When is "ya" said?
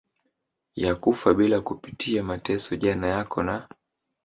0.75-0.95